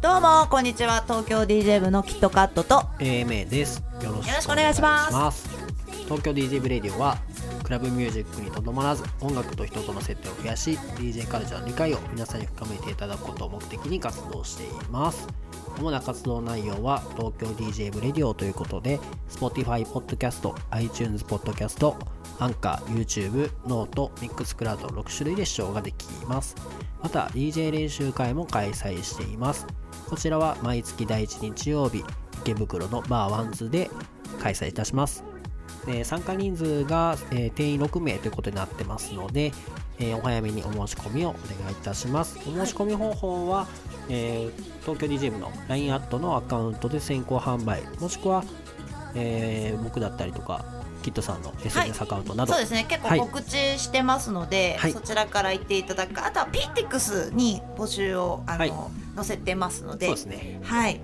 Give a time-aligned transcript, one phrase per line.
[0.00, 5.48] どうもこんにちは東京 DJ 部のキットカットと AMA ですよろしくお願いしますす
[6.04, 7.18] 東京 DJ ブレディオは
[7.64, 15.26] クラブミュージックにとどまらず音楽と人との接点を増やし DJ カルチャーの理解を皆さんに深めていただくことを目的に活動しています。
[15.78, 21.96] 主な活動内容は東京 DJ ブレディオということで Spotify ポッドキャスト iTunes ポッドキャスト
[22.38, 26.54] アンカー YouTube ノートミックスクラウド6種類で視聴ができます。
[27.02, 29.66] また DJ 練習会も開催しています。
[30.08, 32.04] こちらは毎月第1日曜日
[32.42, 33.90] 池袋のバーワンズで
[34.40, 35.33] 開催いたします。
[35.86, 39.52] で参加人数が、えー定員6名ということになってますので、
[39.98, 42.38] えーお早めにお申し込みをお願いいたします。
[42.38, 43.66] お申し込み方法は、
[44.08, 48.44] えー東京 DJ 部の LINE アットのアカウントで先行販売もしくは、
[49.14, 50.64] えー僕だったりとか
[51.02, 52.86] キットさんの SNS アカウントなど、そうですね。
[52.88, 53.18] 結はい。
[53.18, 54.92] 構告知してますので、はい。
[54.92, 56.14] そちらから行っていただく。
[56.14, 58.72] かあとは PTX に募集をあの、はい。
[59.16, 60.60] 載せてますのでそうですね。
[60.62, 61.00] はい。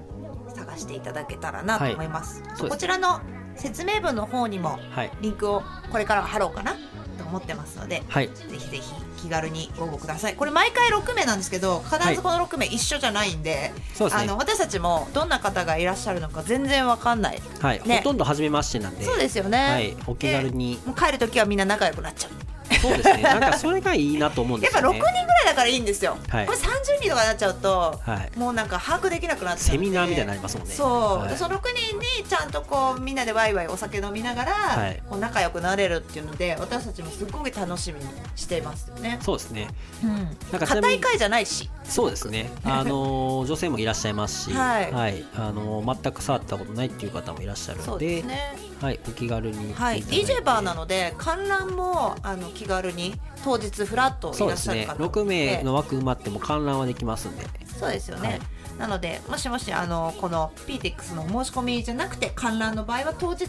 [0.55, 3.21] 探していただけたらなと思います,、そうですこちらの
[3.61, 5.11] 説明文の方にもはい。
[5.21, 6.75] リンクをこれから貼ろうかな
[7.19, 8.29] と思ってますのではい。
[8.29, 8.83] ぜひぜひ
[9.23, 10.35] 気軽にご応募ください。
[10.35, 14.25] これ毎回6名なんですけど必ずこの6名一緒じゃないんで、そうですね。
[14.25, 17.43] あの私たちもどんな方がいらっしゃるのか全然わかんない。
[17.61, 17.99] はい、ね。
[17.99, 19.05] ほとんど初めましてなんで。
[19.05, 20.81] そうですよね、はい、お気軽に。
[20.87, 22.50] もう帰る時はみんな仲良くなっちゃう
[22.81, 23.23] そうですね。
[23.23, 26.47] なんかそれがいいなと思うんでやっぱ6すよね人ぐらいだからいいんですよ、はい。
[26.47, 28.39] これ30人とかになっちゃうと、はい。
[28.39, 30.75] もうなんか把握できなくなっちゃうセミナーみたいになりますもんね。
[30.75, 31.29] そう、はい。
[31.29, 35.03] でその6人にちゃんとこうみんなでワイワイお酒飲みながら、はい。
[35.09, 39.19] こう仲良くなれるっていうので私たちもすっごい楽しみにしていますよね。
[39.23, 39.69] そうですね。
[40.03, 40.27] うん、なん
[40.61, 41.71] か硬い会じゃないし。
[41.85, 42.51] そうですね。
[42.65, 44.91] あのー女性もいらっしゃいますし、はい。
[45.35, 48.70] あのー全く触ったことないっていう方もいらっしゃるそうので、ですね。
[48.81, 54.75] はい、お気軽にはい、DJ バーなので観覧もあの気軽に当日フラットいらっそうですね。
[54.85, 57.45] しゃる方も6名の枠埋まっても観覧はできますんで、
[57.79, 58.41] そうですよね、はい。
[58.79, 63.47] なのでもしもしあのこの PTX の申し込みじゃなくて観覧の場合は当日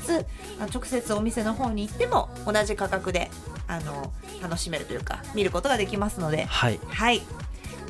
[0.73, 3.31] 直接お店の方に行っても同じ価格で
[3.67, 4.11] あの
[4.41, 6.45] 楽しめるというか見ることができますので。
[6.45, 7.21] はい、はい。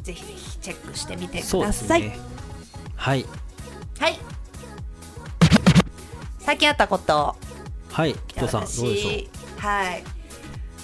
[0.02, 2.18] ぜひぜひチェックしてみてください、ね。
[2.96, 3.26] はい、
[4.00, 4.20] はい
[6.52, 7.38] 最近あったこと。
[7.94, 10.04] はい、キトさんどうでしょ私はい。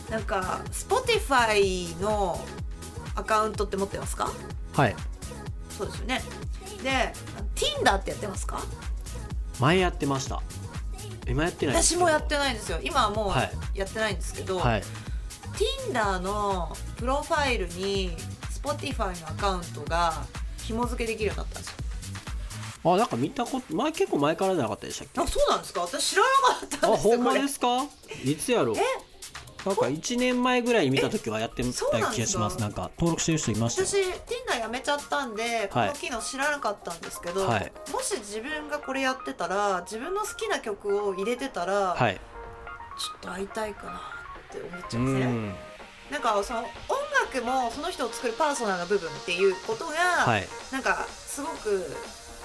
[0.09, 2.39] なんか Spotify の
[3.15, 4.31] アカウントって持ってますか？
[4.77, 4.79] う。
[4.79, 4.95] はい、
[5.69, 6.21] そうですよね。
[6.81, 7.11] で
[7.53, 8.61] Tinder ってやってますか？
[9.59, 10.41] 前やってました。
[11.27, 12.79] 今やってない私もやってないんですよ。
[12.81, 13.51] 今はもうはい。
[13.75, 14.83] やってないんですけど、はい、
[15.91, 18.15] Tinder のプロファイルに
[18.63, 20.23] Spotify のアカウントが
[20.59, 21.76] 紐付けできるようになったんですよ
[22.93, 25.21] あ、なんか見たこと、前結構前からじゃなかったでしたっけ？
[25.21, 25.81] あそうなんですか？
[25.81, 26.27] 私知らな
[26.59, 27.85] かったんあ、ですよほんまですか？
[28.23, 28.75] いつやろう？
[28.77, 28.81] え？
[29.65, 31.71] なんか1年前ぐらいに見た時はやってた
[32.13, 32.57] 気がします。
[32.59, 32.89] なんか？
[32.97, 33.81] 登録してる人いました？
[33.81, 33.87] よ。
[33.87, 33.97] 私
[34.55, 42.15] Tinder やめちゃったんでこはいの機能知らなかったんですけど、はいもし自分がこれやってたら自分の好きな曲を入れてたら、はい。
[42.15, 42.21] ちょ
[43.17, 45.55] っと会いたいかなって思っちうゃうんですねん。
[46.09, 46.67] なんかその音
[47.31, 50.47] 楽もその人を作るパーソナルな部分っていうことが、はい。
[50.71, 51.85] なんかすごく、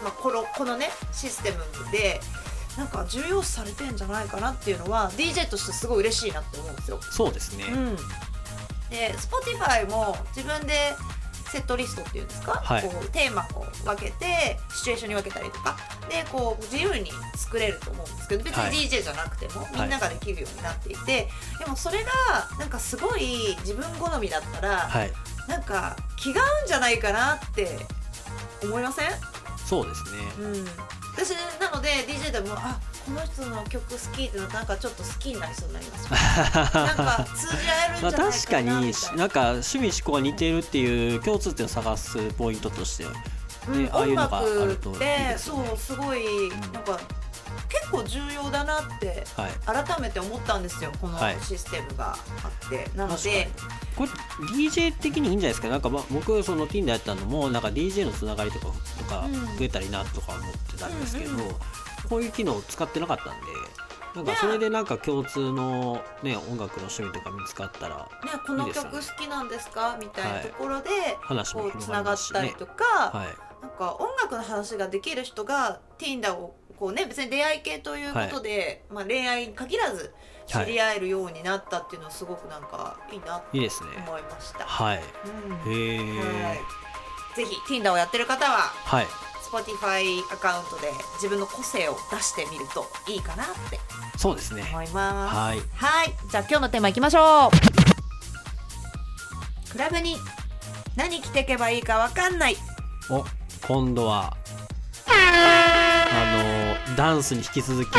[0.03, 1.59] まあ、このこのねシステム
[1.91, 2.21] で
[2.77, 7.01] なんか重要視されてんじゃないかなっていうのは DJ としてすごい嬉しいなって思うんですよ。
[7.03, 7.65] そうですね。
[7.71, 7.97] うん、
[8.91, 10.95] で Spotify も自分で
[11.51, 12.83] セットリストっていうんですか、はい。
[12.83, 15.77] こうテーマを分けてシチュエーションに分けたりとか。
[16.09, 18.71] でこう自由に作れると思うんですけど別はい。
[18.71, 22.11] に DJ じゃなくても、みんなができるようになっていて、でもそれが
[22.59, 25.13] なんかすごい自分好みだったら、はい。
[25.49, 27.79] なんか気が合うんじゃないかなって
[28.63, 29.11] 思いません、
[29.73, 30.19] そうですね。
[30.39, 30.65] うん、
[31.15, 36.11] 私なので DJ でもあこの人の曲好きってなんかちょっと好きになりそうになります。
[36.75, 39.17] なんか通じ合えるんじまあゃない確かにかなみたいな。
[39.17, 45.37] なんか趣味思考が似てるっていう共通点を探すポイントとして、うんねああいう音のがあ楽るといいね。
[45.39, 47.01] そうすごいなんか
[47.73, 49.85] 結構重要だなってはい。
[49.85, 51.41] 改めて思ったんですよこのはい。
[51.41, 52.17] システムがあ
[52.67, 53.35] って、なの確かに。
[53.35, 53.51] で
[53.97, 54.11] これ
[54.69, 55.69] DJ 的にいいんじゃないですか？
[55.69, 58.67] なんかまあ僕その Tinder やったのもなんか DJ のつながりとか
[58.99, 59.33] とかうん。
[59.57, 61.33] 増えたらいいなとか思ってたんですけど、
[62.09, 63.33] こういう機能を使ってなかったんで
[64.15, 69.97] なんかそれでなんか共通のね音楽の趣味とか見つかったらね、この曲好きなんですか？
[69.99, 70.91] みたいなところで、
[71.27, 73.27] こう広つながったねりとか、はい。
[73.63, 80.13] なんか音楽の話ができる人が Tinder をこうね別に出会い系ということで、まあ、恋愛に限らず
[80.49, 83.91] 知り合えるようになったっていうのはすごくなんかいいなといいですね。
[84.05, 84.65] 思いました。
[84.65, 85.03] はい。
[85.65, 85.73] うん。
[85.73, 85.99] へえ。
[85.99, 86.05] は
[86.55, 86.59] い。
[87.37, 89.07] ぜひ Tinder をやってる方ははい。
[89.49, 93.79] Spotify アカウントで自分の個性を出してみるといいかなって
[94.19, 94.65] そうですね。
[94.73, 95.37] 思います。
[95.37, 95.61] はい。
[95.77, 96.13] はい。
[96.33, 97.51] じゃあ今日のテーマいきましょう。
[99.71, 100.17] クラブに
[100.97, 102.57] 何着ていけばいいかわかんない。
[103.09, 103.25] お
[103.69, 104.37] 今度は
[105.07, 106.62] あの
[106.97, 107.89] ダンスに引き続き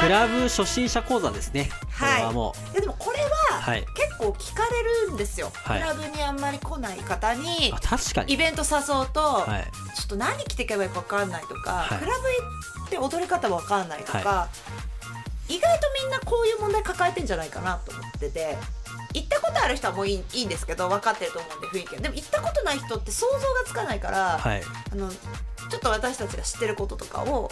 [0.00, 1.70] クラブ初心者講座ですね。
[1.98, 3.86] これはもいやでもこれはうはい。
[3.94, 5.80] 結構聞かれるんですよ、はい。
[5.80, 8.32] クラブにあんまり来ない方にあ確かに。
[8.32, 9.70] イベント誘うと、はい。
[9.96, 11.98] ちょっと何着ていけばいいか分かんないとか、はい。
[11.98, 14.48] クラブ行って踊り方分かんないとか、
[15.48, 18.58] 意外とみんなこういう問題抱えてんじゃないかなと思ってて
[19.14, 22.00] 行ったことある人はもういいいいんですけど分かってると思うんで雰囲気は。
[22.00, 24.62] でも行ったことない人って想像がつかないから、はい。
[24.92, 27.50] あのちょっと私たちが知ってることとかを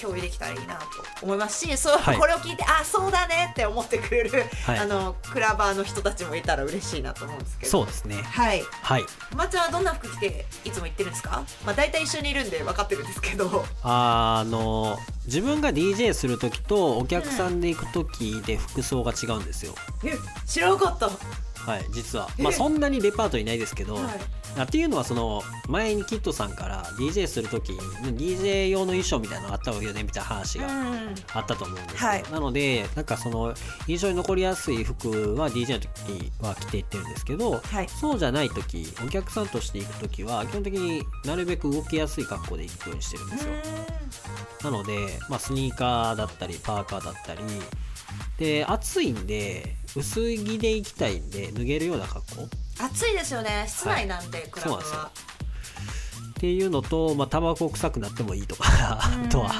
[0.00, 0.82] 共有できたらいいなと
[1.22, 2.18] 思いますしそう、はい。
[2.18, 4.78] これを聞いてあそうだねって思ってくれる、はい。
[4.78, 7.70] あのクラバーの人たちもいたら嬉しいなと思うんですけど。
[7.70, 8.22] そうですね。
[8.22, 8.62] はい。
[8.82, 9.04] はい。
[9.36, 11.44] まっちゃんはどんな服着ていつも行ってるんですか？
[11.64, 13.64] まあ大体一緒にいるんで分かってるんですけど。
[13.82, 19.74] あの自分が DJ する時とお客さんで行く時で服装が違うんですよ、
[20.04, 20.14] え
[20.46, 21.08] 知らなかった
[21.70, 22.28] ははい実は。
[22.38, 23.98] まあそんなにレパートリーないですけど、い。
[24.58, 27.78] あっていうのはその前にキッドさんから DJ する時に
[28.18, 32.22] DJ 用の衣装みたいなのあった方がいいよねみたいな話がうんあったと思うんですよ、はい。
[32.32, 33.54] なのでなんかその
[33.86, 37.88] 印象に残りやすい服は DJ の時は着ていってるんですけどはい。
[37.88, 43.52] そうじゃない時お客さんとして行く時は基本的になるべく動きやすい格好で行くようにしてるんですよ。
[44.64, 47.40] なので、まあ、スニーカーだったりパーカーだったり
[48.38, 52.48] で暑いんで薄着で行きたいんで脱げるような格好。
[52.84, 53.66] 暑いですよね。
[53.68, 54.98] 室内なんで、クラブそうなんですよ。
[55.00, 55.10] は
[56.40, 59.50] っていうのと、まあ、タバコ臭くなってもいいとかあとは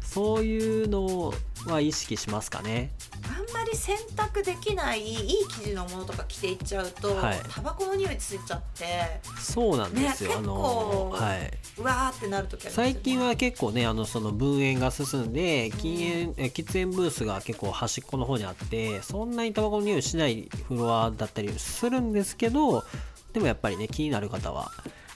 [0.00, 1.34] そういうの
[1.66, 2.92] は意識しますかね。
[3.24, 7.40] あんまり洗濯できないいい生地のものとか着ていっちゃうと、はい。
[7.50, 12.70] タバコの匂いついちゃってそうなんですよ、ねあのはい、うわーってなる時ね。
[12.70, 22.84] 最近は結構ねあのその分煙が進んで禁煙え喫煙ブースが結構端っこの方にあってそんなにタバコの匂いしないフロアだったりするんですけど
[23.32, 24.70] でもやっぱりね気になる方は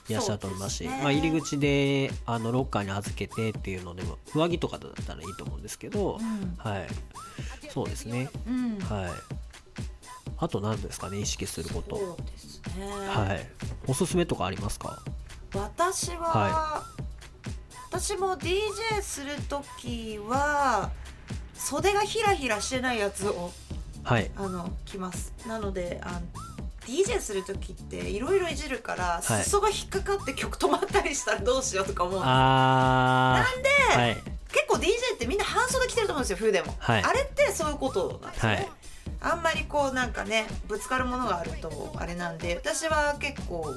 [0.09, 0.99] いらっしゃると思いますしすね。
[1.01, 6.55] まあ、入り口であのロッカーに預けてっていうのでも上着とかだったらいいと思うんですけど、うん。
[6.57, 6.87] はい。
[7.69, 8.29] そうですね。
[8.47, 8.79] うん。
[8.79, 9.11] はい。
[10.37, 11.95] あと何ですかね意識すること。
[11.97, 13.47] そうですね、はい。
[13.87, 14.99] おすすめとかありますか？
[15.53, 16.83] 私は、は
[17.89, 20.89] 私も DJ する時は
[21.53, 23.51] 袖がヒラヒラしてないやつを
[24.03, 24.29] はい。
[24.35, 25.33] あの着ます。
[25.47, 26.19] なのであの
[26.87, 29.43] DJ する時っていろいろいじるから、はい。
[29.43, 32.19] 裾が引っかかって曲止まったりしたらどうしようとか思う。
[32.19, 34.15] んですあーはい。
[34.51, 37.03] 結構 DJ ってみんな半袖着てると思うんですよ冬でも、はい。
[37.03, 38.69] あれってそういうことなんですよね、はい。
[39.21, 43.73] あんまりこうなんかねぶつかるものがあるとあれなんで私は結構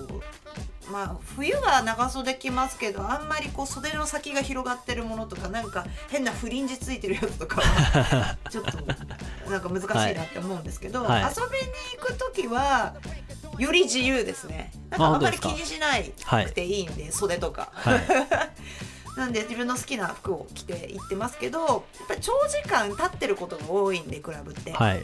[0.90, 8.78] まあ冬は長袖着ますけどあんまりこう袖の先が広がってるものとかなんか変なフリンジついてるやつとかは ちょっと
[9.50, 11.22] なんか難しいなって思うんですけど、はい。
[11.22, 12.94] 遊びに行く時は
[13.58, 14.70] より自由ですね。
[14.90, 16.12] なんかあんまり気にしない
[16.44, 17.70] くていいんで、袖とか。
[17.72, 18.00] はい。
[19.16, 25.02] なんで自分の好きな服を着て行ってますけどやっぱり長時間立ってることが多いんでクラブって、はい。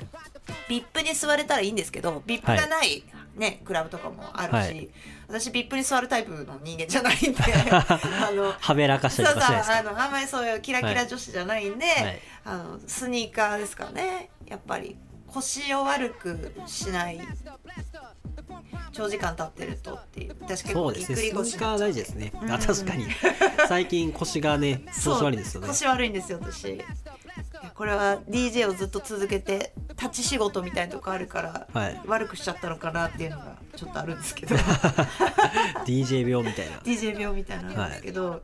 [0.69, 3.03] ビップに座れたらいいんですけどビップがない、
[3.37, 4.89] ねクラブとかもあるし、はい。
[5.29, 7.39] 私ビップに座るタイプの人間じゃないんで
[7.73, 9.79] あのはべらかしたりとか。
[9.79, 12.21] あのあんまりそういうキラキラ女子じゃないんで、はい。
[12.45, 14.99] あのスニーカーですからねやっぱり
[15.33, 17.21] 腰を悪くしない
[18.93, 20.37] 長時間立ってるとっていう。
[20.41, 21.31] 私結そうですね。
[21.33, 22.33] 腰になっちゃう大事ですね。
[22.43, 22.51] うん。
[22.51, 23.07] あ確かに。
[23.69, 25.69] 最近腰がね 調子悪いですよね。
[25.69, 26.83] 腰悪いんですよ私。
[27.75, 32.01] これは DJ をずっと続けて立ち仕事みたいなとこあるから、はい。
[32.07, 34.55] 悪くしちゃったのかなっていうのがちょっとあるんですけど。
[35.87, 36.77] DJ 病みたいな。
[36.79, 38.43] DJ 病みたいなのあるんですけど、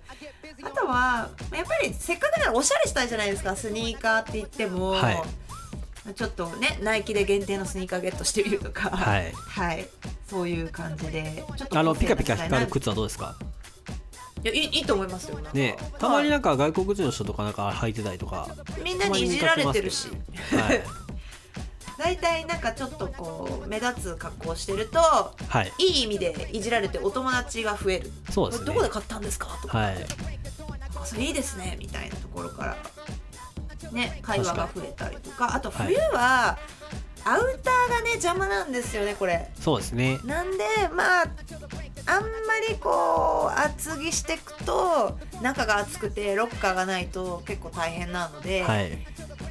[0.62, 3.54] あとはやっぱりせっかくならおしゃれしたいじゃないですか。
[3.54, 5.22] スニーカーって言っても、はい
[6.14, 8.90] ちょっとねナイキで限定のスニーカーゲットしてみるとか。
[8.90, 9.32] はい。
[9.32, 9.86] はい。
[10.28, 11.44] そういう感じで。
[11.56, 13.36] ちょっとあのピカピカ光る靴はどうですか？
[14.44, 15.38] いやいいと思いますよ。
[15.52, 18.48] ねたまになんか、か外国人の人とかなんか履いてたりとかは
[18.78, 20.08] いみんなにいじられてるし。
[20.52, 20.82] はい。
[21.98, 25.72] 大体なんかちょっとこう目立つ格好をしてるとはい。
[25.78, 28.12] いい意味でいじられてお友達が増える。
[28.30, 28.66] そうですね。
[28.66, 29.58] どこで買ったんですか？
[29.62, 30.06] とか、はい。
[30.96, 31.76] あそれいいですね。
[31.80, 32.76] みたいなところから
[33.92, 36.58] ね会話が増えたりとかあと冬は、
[37.24, 39.50] アウターがね邪魔なんですよねこれ。
[39.60, 40.18] そうですね。
[40.24, 41.26] なんでまあ
[42.06, 42.28] あんま
[42.68, 48.98] りこう厚着していくと中が暑くてロッカーがないと結構大変なので、はい。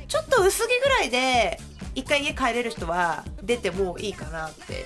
[0.08, 1.60] ちょっと薄着ぐらいで
[1.94, 4.86] 一回家帰れる人は出てもいいかなって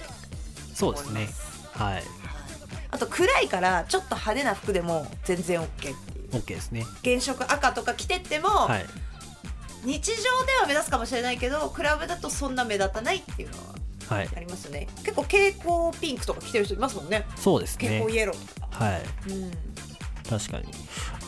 [0.74, 1.30] そうですね。
[1.74, 2.04] はい。
[2.90, 6.30] あとと暗いからちょっと派手な服でも全然 OK っていう。
[6.32, 6.86] OK ですね。
[7.04, 8.86] 原色赤とか着てっても、はい
[9.84, 14.30] 日常では目立つかもしれないけどクラブだとそんな目立たないっていうのははい。
[14.36, 14.88] ありますよね。
[15.04, 17.26] 結構蛍光ピンクとか着てる人いますもんね。
[17.38, 17.88] そうですね。
[17.88, 19.02] 蛍光イエローとか、はい。
[19.30, 19.52] うん。
[20.30, 20.66] 確かに。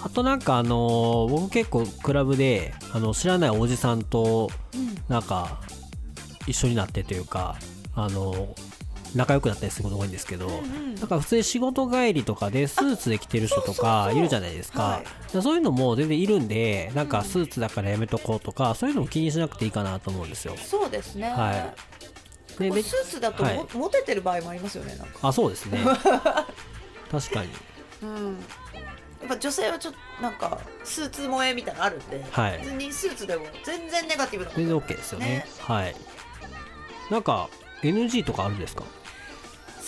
[0.04, 4.50] あとなんかあのー僕結構クラブであの知らないおじさんと
[5.08, 5.62] なんか
[6.46, 7.56] 一緒になってというか
[7.96, 8.54] あの
[9.15, 15.01] 仲良くなったりすることが多いんですけど、んなんか普通に仕事帰りとかでスーツで着てる人とかいるじゃないですか。
[15.41, 20.55] そういうのも全然いるんでなんかスーツだからやめとこうとかそういうのも気にしなくていいかなと思うんですよ。
[20.58, 21.74] そうですね、は
[22.60, 22.72] い。
[22.72, 23.67] でスーツだとも、はい。
[23.74, 25.79] モテてる場合もありますよねなんか、あそうですね。
[27.12, 27.50] 確かに。
[28.03, 32.60] うん、やっぱ女性はちょっとなんかスーツ萌えみたいなのあるんで、はい。
[32.60, 35.25] 別にスーツでも全然ネガティブなこと全然 OK ですよね。
[35.25, 35.46] ね。
[35.60, 35.96] はい。
[37.10, 37.50] なんか
[37.82, 38.84] NG とかあるんですか？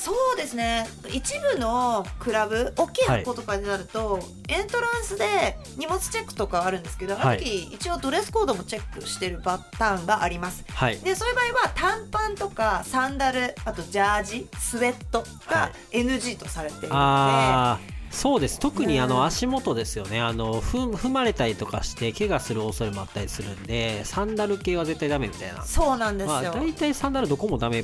[0.06, 0.88] そうですね。
[1.12, 7.38] 一部のクラブ大きい箱とかになると、エントランスで荷物チェックとかあるんですけど、あはい。
[7.40, 10.64] の時一応ドレスコードもチェックしてるパターンがあります。
[10.70, 11.00] はい。
[11.00, 18.60] でそういう場合は短パンとかサンダルあとジャージスウェットはがい NG とされているので、あーそうです。
[18.60, 20.22] 特にあねの足元ですよね。
[20.22, 25.64] あの踏踏まれたりとかして怪我する恐れもあったりするんでサンダル系は絶対ダメみたいな。
[25.64, 27.84] そうなんですよ、まあ大体サンダルどこもダメ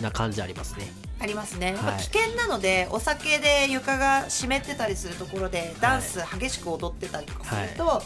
[0.00, 1.82] な感じありますねありますね、はい。
[1.82, 8.02] まあ危険なのでお酒で床が湿ってたりするところでダンス激しく踊ってたりとかすると、まあ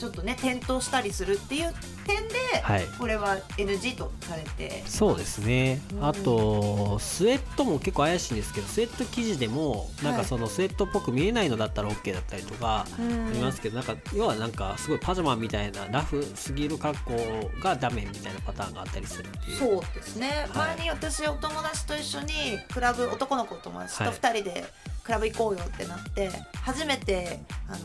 [0.00, 1.72] ちょっとね転倒したりするっていう
[2.06, 2.86] 点で、はい。
[2.98, 4.82] これは NG とされて。
[4.86, 6.06] そうですね、うん。
[6.06, 10.26] あとスウェットも結構怪しいんですけどスウェット生地でもなんかはい。
[10.26, 13.32] そのスウェットっぽく見えないのだったら OK だったりとかあうん。
[13.32, 19.56] りますけどなんか要はなんかすごいパジャマみたいなラフすぎる格好がダメみたいなパターンがあったりするっていう。
[19.58, 20.76] そうですね、はい。
[20.76, 24.12] 前に私お友達と一緒にクラブ男の子と友達とはい。
[24.14, 24.64] 2人で
[25.04, 26.30] クラブ行こうよってなって、
[26.62, 27.78] 初めてあの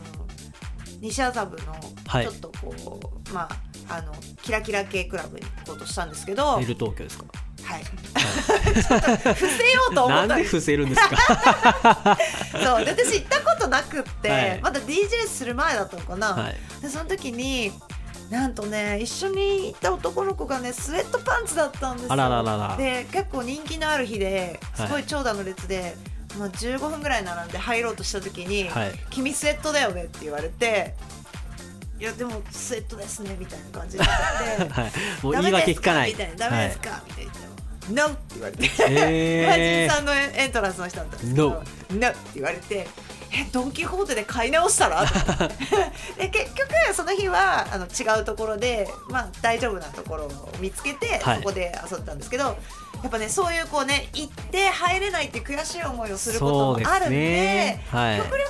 [1.00, 1.72] 西麻布の
[2.06, 2.24] はい。
[2.24, 3.00] ちょっとこ
[3.30, 3.48] う、ま
[3.88, 4.12] ああの
[4.42, 7.24] キラキラ系クラブに行こうとしたんですけど、エル東京ですか？
[7.62, 10.34] はい、ちょっと伏せようと思った。
[10.36, 12.18] んです伏せるんですか？
[12.52, 12.84] そう。
[12.84, 14.60] で私行ったことなくって、はい。
[14.60, 16.56] まだ DJ する前だったのかな、はい。
[16.82, 17.72] でその時に
[18.30, 22.12] なんとね一緒に行った男の子がねスウェットパンツだったんですよ。
[22.12, 22.76] あらららら。
[22.76, 25.96] で結構人気のある日ですごい長蛇の列で、
[26.38, 30.94] まあ、15分ぐらい並んで入ろうとした時に「はい君スウェットだよね」って言われて
[31.98, 34.92] 「いやでもスウェットですね」みたいな感じになって はい。
[35.22, 35.80] もうダ言いメですか？
[35.80, 36.10] 訳聞かない。
[36.10, 37.32] みたいな「ダメですか?」みたいな
[37.88, 42.88] 「NO」って言われてえ マジさんのエントランスの人だったんですけど「NO」って言われて
[43.32, 45.04] 「えドン・キホーテで買い直したら?」
[46.18, 51.36] で結局その日はあの違うところで、まあ、大丈夫なところを見つけて、はい。
[51.38, 52.56] そこで遊んだんですけど
[53.02, 57.84] やっぱねそういうこうね行って入れないっていう悔しい思いをすることもあるんでね。
[57.90, 58.18] はい。
[58.18, 58.44] 極力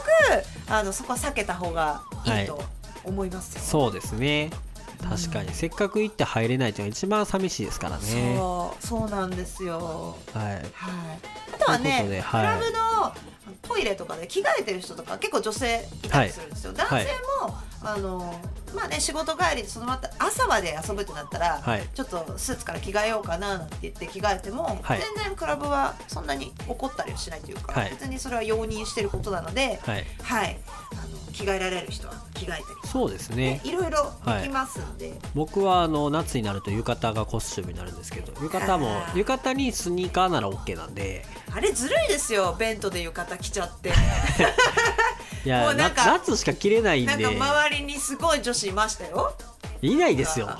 [0.68, 2.62] あのそこは避けた方がいいと
[3.04, 3.60] 思いますよ。
[3.60, 4.50] そうですね。
[5.02, 8.02] 確かに、せっかく行って入れないというのが一番寂しいですからね。
[8.36, 10.16] そうそうなんですよ。
[10.32, 10.46] はい。
[10.46, 10.62] はい、
[11.54, 13.12] あとはねクラブの
[13.62, 17.04] トイレとかで着替えてる人とか結構女性いたりするんですよ、はい。
[17.04, 17.06] 男性
[17.46, 18.40] も、あの
[18.76, 21.82] まあね仕事帰りでそのまた朝まで遊ぶってなったら、はい。
[21.94, 25.00] ちょっとスーツから着替えようかななんて言って着替えても、はい。
[25.00, 27.90] 全然クラブはそんなに怒ったりはしないというか、はい。
[27.90, 30.04] 別にそれは容認してることなので、はい。
[30.22, 30.58] はい、
[30.92, 32.64] あの着替えられる人は着替えたり。
[32.84, 33.36] そうですね。
[33.36, 41.24] ねいろいろできますんで、僕はあの夏になると浴衣がコスチュームになるんですけど浴衣も浴衣にスニーカーなら OK なんで。
[41.54, 42.54] あれずるいですよ。
[42.58, 43.92] ベントで浴衣着ちゃって。
[45.46, 47.12] いやなもうなんか夏しか着れないんで。
[47.16, 49.32] なんか周りにすごい女子いましたよ。
[49.80, 50.46] いないですよ。
[50.46, 50.54] は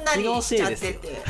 [0.00, 0.94] んなりしちゃって。
[0.94, 0.98] て。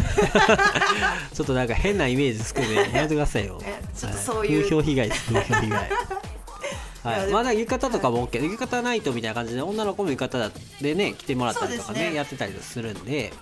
[1.34, 3.60] ちょっとなんか変なイメージつくんで やめてくださいよ。
[3.64, 4.58] えちょっとそういう。
[4.58, 5.90] は風評被害です風評被害。
[7.02, 7.32] はい。
[7.32, 10.50] まだ浴衣とかも OK、浴衣ナイトみたいな感じで女の子も浴衣
[10.80, 13.32] でね着てもらったりとかねやってたりするんで、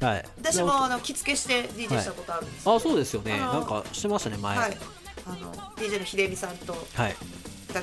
[0.00, 0.24] はい。
[0.40, 3.38] 私もあの着付けして DJ したことあるんですあそうですよね。
[3.38, 4.56] なんかしてましたね前。
[4.56, 4.72] ははい。
[4.72, 4.76] い、
[5.26, 6.86] あの DJ の秀美さんと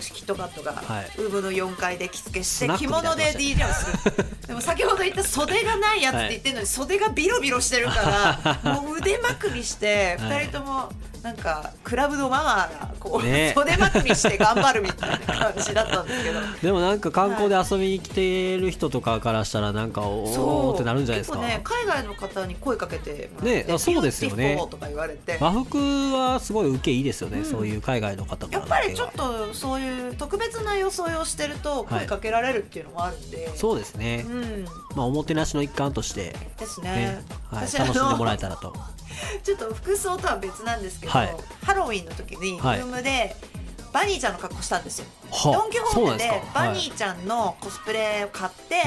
[0.01, 1.05] 私キットカットがはい。
[1.17, 4.25] ウーブの4階で着付けして着物で DJ をする。
[4.47, 10.47] でも先ほど言った袖がないやつって言ってるのに袖がビロビロしてるからもう腕まくりしてはい。
[10.47, 10.89] 2人とも
[11.23, 25.77] なんかクラブのママがこう、ね袖まくりして頑張るみたいな感じだったんですけどでもなんか観光で遊びに来てる人とかからしたらなんかおおーってなるんじゃないですか、結構ね海外の方に声かけてねあそうですよねとか言われて和服
[26.13, 34.65] はすごい受けいいですよね、うんそういう海外の方やっぱりちょっとそういう特別な装いをしてると声かけられるっていうのもあるんで、そうですね、うん
[34.95, 38.73] まあおもてなしの一環としてですねね、はい、私楽しんでもらあえたらとの
[39.43, 41.35] ちょっと服装とは別なんですけど、はい。
[41.65, 42.79] ハロウィンの時にルはい。
[42.81, 43.35] ームで、
[43.91, 45.05] バニーちゃんの格好したんですよ。
[45.31, 48.81] はドン・キホーテでバニーちゃんのコスプレを買って、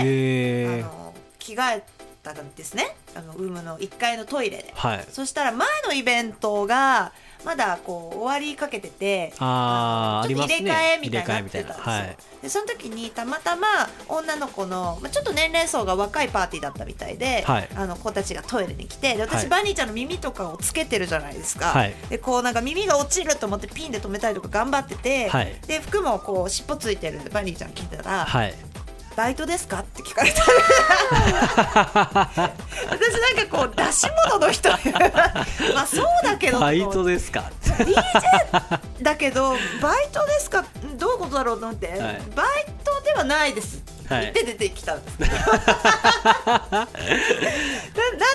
[0.83, 1.85] あの着替え
[2.23, 3.51] たんですねあのウー。
[3.51, 7.13] ムの1階のトイレではいそしたら前のイベントが
[7.47, 12.07] まだこう終わりかけててあちょっと入れ替えみたいになってたん
[12.43, 13.69] ですその時にたまたま
[14.09, 17.69] 女の子の、まあ、ちょっと年齢層が若いパーティーだったみたいで、はい。
[17.75, 19.49] あの子たちがトイレに来てで私、はい。
[19.49, 21.95] バニーちゃんの耳とかをつけてるじゃないですか、はい。
[22.11, 25.55] でこうなんか耳が落ちると思ってピンで止めたりとか頑張ってて、はい。
[25.67, 28.55] で服もこう尻尾ついてるバニーちゃん聞いたら、はい
[29.17, 29.81] バイトですか？
[29.81, 30.43] って聞かれた。
[32.91, 34.69] 私なんかこう出し物の人。
[34.69, 34.77] ま
[35.83, 36.61] あそうだけど。
[36.61, 37.95] バイトですか？DJ
[39.03, 40.65] だけどバイトですか？
[40.99, 41.99] どういうことだろうと思って、はい。
[42.35, 43.83] バイトではないです。
[44.07, 44.29] はい。
[44.31, 46.89] って出てきたんです、ななん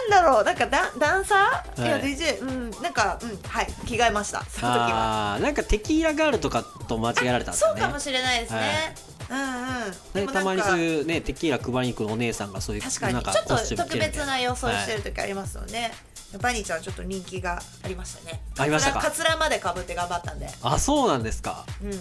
[0.10, 0.44] だろう？
[0.44, 1.90] なんかダンダンサー、はい。
[1.90, 2.72] い、や DJ うん。
[2.82, 3.40] なんかうん。
[3.48, 3.68] はい。
[3.86, 4.44] 着替えました。
[4.46, 5.38] その時は。
[5.42, 13.14] なんかテキーラガールとかと間違えられたんですよねそうかもしれないですね、うんうんでねもなんかたまにそういうねテキーラ配りに来るお姉さんがそういう確かに。
[13.14, 15.94] なんかちょっと特別な装いしてるはい時ありますよね、
[16.40, 18.42] バニーちゃんはちょっと人気がありましたね。
[18.58, 19.00] ありましたか？
[19.00, 20.48] カツラカツラまでかぶって頑張ったんで。
[20.62, 21.66] あそうなんですか。
[21.82, 21.92] うん。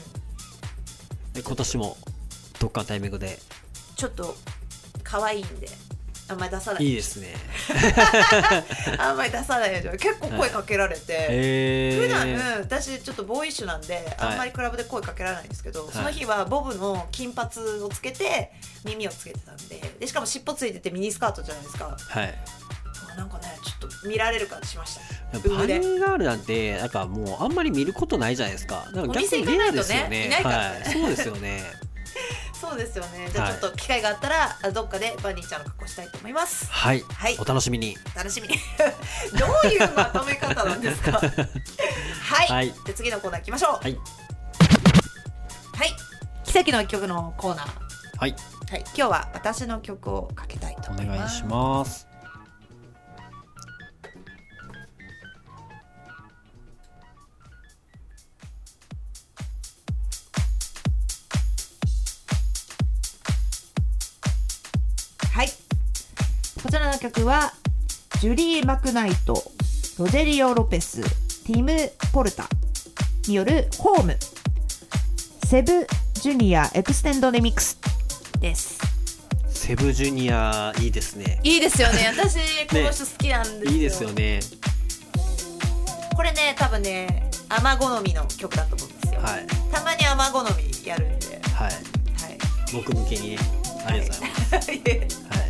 [1.32, 1.96] で今年も
[2.58, 3.38] どっかのタイミングで？
[3.96, 4.36] ちょっと
[5.04, 5.68] 可愛いんで
[6.30, 6.84] あんまり出さない。
[6.84, 7.34] いいですね。
[8.98, 15.92] あんまり出さないで結構声かけられて、へ普段、え私ちょっとボーイッシュなんで、あんまりクラブで声かけられないんですけど、い。
[15.92, 17.48] その日はボブの金髪
[17.82, 18.52] をつけて
[18.84, 21.96] 耳をつけてたんででしかも尻尾ついててミニスカートじゃないですか。
[21.98, 22.38] はい。
[23.12, 25.00] あなんかねちょっと見られる感じしました。
[25.32, 28.88] バニウーガールなんてなんかもうあんまり見ることないじゃないですか。
[28.92, 30.26] なんか逆にレアですよねお店行かないとね。
[30.26, 30.80] いないからね。
[30.84, 31.89] はい、そうですよね
[32.70, 33.28] そうですよね。
[33.32, 36.70] じゃあはいちょっと機会があったら、あどっかでバニーちゃんの格好したいと思います。
[36.70, 37.36] はい、はい。
[37.40, 37.96] お楽しみに。
[38.14, 38.48] 楽しみ。
[38.48, 38.54] に
[39.38, 41.12] どういうまとめ方なんですか？
[41.20, 42.74] はい、はい。
[42.86, 43.72] で次のコーナー行きましょう。
[43.82, 43.98] はい。
[45.76, 45.96] はい。
[46.44, 47.68] 奇跡の一曲のコーナー。
[48.18, 48.34] はい。
[48.70, 48.80] はい。
[48.80, 51.18] 今日は私の曲をかけたいとお思います。
[51.18, 52.09] 願いします
[66.62, 67.54] こちらの曲は
[68.20, 69.42] ジュリー・マクナイト
[69.98, 71.00] ロゼリオ・ロペス
[71.46, 71.70] ティム・
[72.12, 72.48] ポルタ
[73.26, 74.16] による「Home」
[74.76, 77.78] Seb Junior Extended Remix
[78.40, 78.78] です。
[79.48, 81.40] Seb Junior いいですね。
[81.42, 82.12] いいですよね。
[82.14, 84.40] 私この人好きなんですよ、いいですよね。
[86.14, 89.46] これね多分ね AMA 好みの曲だと思うんですよ、はい。
[89.72, 91.40] たまに AMA 好みやるんで。
[91.54, 91.72] はい。
[91.72, 91.80] はい。
[92.70, 93.38] 僕向けにね。
[93.86, 95.49] ありがとうございます、 いはい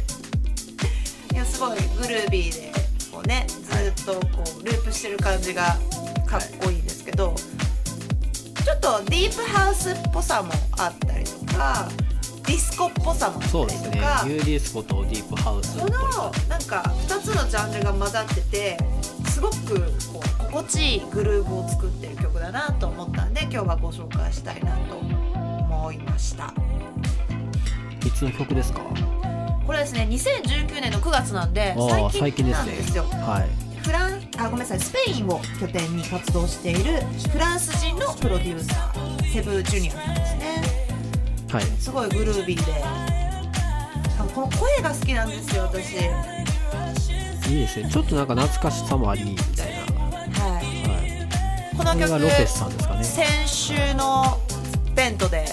[1.40, 2.72] やすごいグルービーで
[3.11, 5.76] こうねずっとこうループしてる感じが
[6.26, 7.35] かっこいいんですけど、
[8.64, 11.88] ちょっとディープハウスっぽさもあったりとか
[12.46, 13.96] ディスコっぽさもあそうったですね。
[13.96, 15.90] りとか、ニューディスコとディープハウスこの
[16.48, 18.79] なんか2つのジャンルが混ざってて
[19.29, 19.81] すごく
[20.12, 26.55] こう心地いいグルーヴを作ってる曲だなと思ったんで今日はご紹介したいなと思いました
[28.07, 28.83] いつの曲ですか
[29.66, 31.77] これですね2019年の9月なんで
[32.12, 33.05] 最近なんですよ。
[33.05, 33.49] はい。
[33.85, 37.01] フランあごめんなさいスペインを拠点に活動している
[37.33, 40.62] フランス人のプロデューサーセブ・ジュニアさんですね。
[41.51, 41.64] はい。
[41.79, 42.73] すごいグルービーで。
[42.85, 45.94] あこの声が好きなんですよ私。
[47.51, 47.90] いいですね。
[47.90, 49.81] ちょっとなんか懐かしさもありみたいな。
[50.05, 50.64] はい。
[50.88, 51.77] はい。
[51.77, 53.05] この曲ロペスさんですかね。
[53.05, 54.38] 先週の
[54.94, 55.46] ベントで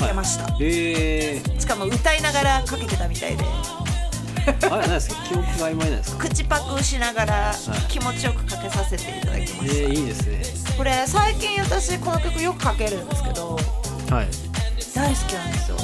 [0.00, 3.44] かけました、えー、しかも歌いながらかけてたみたいで。
[4.46, 5.16] あれ何ですか？
[5.28, 6.28] 記憶が曖昧なんですか？
[6.28, 7.54] 口パクしながらい。
[7.88, 10.26] 気持ちよくかけさせていただきまえした、ー、いいです
[10.66, 10.74] ね。
[10.76, 13.56] これ最近私この曲よくかけるんですけど
[14.10, 14.28] はい。
[14.94, 15.76] 大好きなんですよ。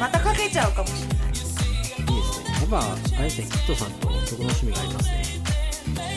[0.00, 1.16] またかけちゃうかもしれない。
[1.16, 2.50] いいですね。
[2.60, 4.18] やっぱあれですねキットさんと曲の
[4.50, 5.24] 趣味がありますね。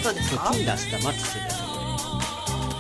[0.04, 0.50] そうですか？
[0.52, 1.57] 手に出したマッチするんですよ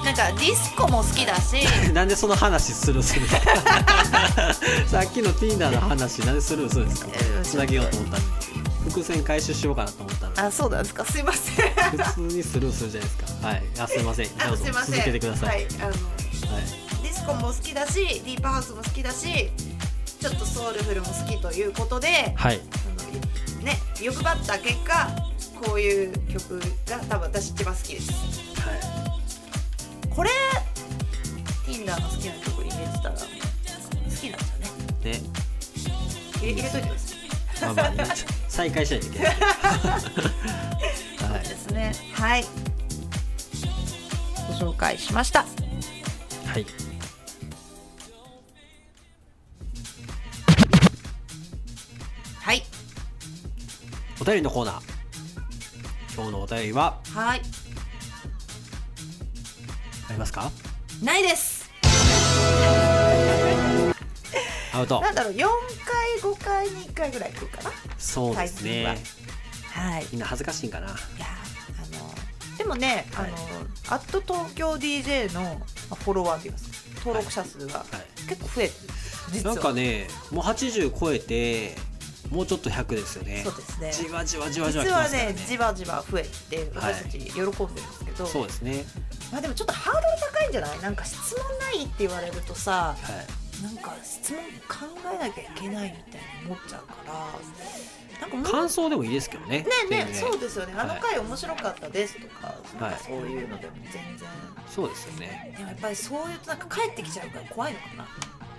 [0.08, 1.58] なんかディスコも好きだし。
[1.93, 3.28] なんでその話するする。
[4.88, 7.10] さっきの Tinder の話なんでスルーするんですか？
[7.13, 8.17] えーつなげようと思った
[8.89, 11.04] 伏線回収しようかなと思ったあそうなんですか。
[11.06, 11.72] すいません。
[11.98, 13.48] 普通にスルーするじゃないですか。
[13.48, 13.63] はい。
[13.80, 14.30] あすいません。
[14.38, 14.63] どうぞ。
[14.65, 15.93] 続けてください、はいあのはい。
[17.04, 19.50] ディスコも好きだしディープハウスも好きだし
[20.22, 22.62] ちょっとソウルフルも好きということではい。
[23.62, 25.10] ね欲張った結果
[25.62, 28.12] こういう曲が多分私一番好きです
[30.17, 30.32] これ
[31.63, 33.21] ティンダーの好きな曲入れてたら好
[34.19, 34.71] きなんだね
[35.03, 35.21] で
[36.39, 38.08] 入れ入れといてくださいまあまあ、
[38.47, 39.30] 再開したいといけな。
[39.30, 39.34] い、
[41.17, 41.93] そうですね。
[42.13, 42.45] はい。
[44.47, 45.41] ご紹介しました。
[46.45, 46.65] はい。
[52.39, 52.63] はい。
[54.21, 54.82] お便りのコーナー。
[56.15, 56.99] 今日のお便りは。
[57.13, 57.41] はい。
[60.17, 60.51] りますか？
[61.03, 61.69] ないです。
[64.73, 64.99] アウト。
[64.99, 65.47] なんだろう4回
[66.34, 67.71] 5回に1回ぐらい来るかな？
[67.97, 68.97] そうですね。
[69.73, 69.99] 最は。
[69.99, 70.08] いい。
[70.12, 70.88] みんな恥ずかしいんかな？
[70.88, 70.95] やあ
[71.95, 73.32] のでもね、はい。
[73.32, 73.38] あの
[73.95, 75.49] アット東京 DJ のま
[75.91, 76.99] あフォロワーって言いますか？
[76.99, 78.27] 登録者数がはい。
[78.27, 78.93] 結構増えてる。
[79.34, 79.56] 実は。
[79.56, 81.75] なんかねもう80超えて
[82.31, 83.41] もうちょっと100ですよね。
[83.43, 83.91] そうですね。
[83.91, 88.85] じわじわじわじわ実はねじわじわ増えてはい私たち喜んでるんですけど、そうですね。
[89.31, 90.79] まあでもちょっとハードル高いんじゃない？
[90.81, 92.95] なんか質問ないって言われるとさは
[93.59, 93.63] い。
[93.63, 97.13] なんか質問考えなきゃいけないみたいに思っちゃうから。
[98.21, 99.65] なんかもう感想でもいいですけどね。
[99.89, 100.73] ねねそうですよね。
[100.77, 104.29] あのはい回面白かったですとか,、なんはいかそういうのでも全然。
[104.67, 105.53] そうですよね。
[105.57, 108.07] でもやっぱりそういうとなんか帰ってきちゃうから怖いのかな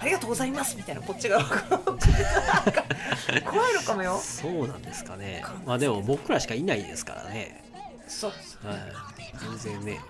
[0.01, 1.63] ありがとうございますみたいなこっちがなんか
[3.51, 4.19] 怖いのかもよ。
[4.19, 5.45] そうなんですかね。
[5.67, 7.65] まあでも僕らしかいないですからね。
[8.07, 8.31] そう
[8.67, 8.79] はい
[9.37, 10.01] 全然ね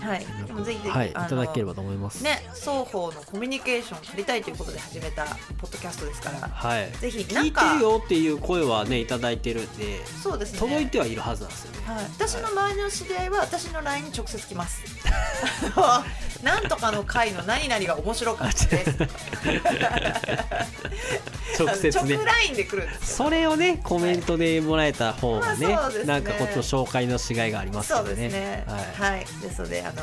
[0.00, 0.26] はい。
[0.46, 2.24] でもぜひぜひ、はいいただければと思います。
[2.24, 5.24] ね双方のコミュニケーションを取りたいということで始めた
[5.58, 6.90] ポッドキャストですからはい。
[6.92, 10.58] ぜひなん聞いてかるよっていう声はねいただいてるんでそうですね。
[10.58, 11.86] 届いてはいるはずなんですよね。
[11.86, 14.82] はい、私の周りの知り合いは私の LINE に直接来ます。
[16.42, 18.90] なんとかの回の何々が面白かったです。
[21.58, 22.16] 直接ね。
[22.16, 23.26] 直 LINE で来るんですよ。
[23.26, 26.12] それをねコメントでもらえた方がね,、まあそうですね。
[26.12, 28.64] なんかこっちの紹介のしがいがありますそうですね。
[28.66, 30.02] はいはい、ですので、あの、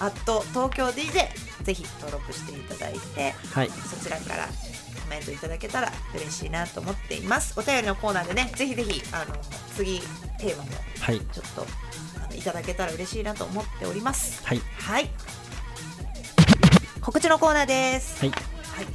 [0.00, 1.28] アット東京 DJ
[1.62, 7.58] ぜひ登録していただいて、はいそちらからコメントいただけたら嬉しいなと思っています。
[7.58, 9.36] お便りのコーナーでね、ぜひぜひあの
[9.74, 10.00] 次
[10.38, 11.66] テーマもはいちょっと
[12.24, 14.44] あのいただけたら嬉しいなと思っております。
[14.44, 15.10] はいはい。
[17.00, 18.20] 告知のコーナーです。
[18.20, 18.36] はいは
[18.82, 18.86] い。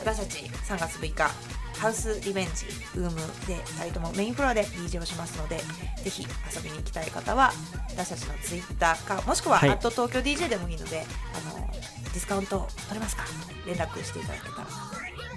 [0.00, 1.30] 私たち3月6日、
[1.78, 2.66] ハウスリベンジ、
[2.98, 5.58] ウームで2人ともメインフロアで DJ をしますので、
[6.02, 7.52] ぜひ遊びに行きたい方は、
[7.90, 9.70] 私たちのツイッターか、もしくは、はい。
[9.70, 13.24] アット東京 DJ でもいいので、あの、ディスカウント取れますか？
[13.66, 14.72] 連絡していただけたらと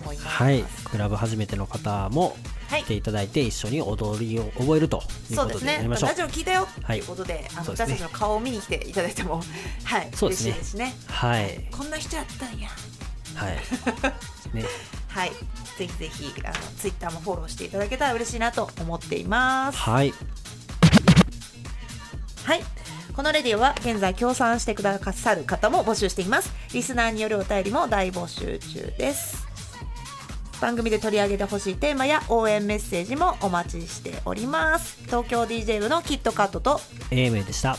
[0.04, 0.28] 思います。
[0.28, 0.63] はい。
[0.86, 2.38] クラブ初めての方も
[2.69, 2.84] はい。
[2.84, 5.71] 来ていただいて一緒に踊りを覚えるということそうですね。
[5.71, 6.10] でやりましょう。
[6.10, 7.02] ラジオ聞いたよとはいい。
[7.02, 7.95] うことで、あのそうですね。
[7.95, 9.41] 私たちの顔を見に来ていただいても、
[9.84, 10.52] はい、そうですね。
[10.52, 10.93] 嬉しいですね。
[11.08, 11.67] はい。
[11.71, 12.69] こんな人やったんや。
[13.36, 13.58] はい
[14.54, 14.65] ね
[15.08, 15.32] はい、
[15.78, 19.78] ぜひぜひあのツイッターもフォローしていただけたら嬉しいなと思っています。
[19.78, 20.13] はい
[22.44, 22.62] はい。
[23.13, 26.54] このレディオは現在協賛してくださる方も募集しています。
[26.74, 29.46] リスナーによるお便りも大募集中です。
[30.62, 34.98] 番組で取り上げてほしいテーマや応援メッセージもお待ちしております。
[35.06, 37.78] 東京 DJ 部のキットカットと AMA でした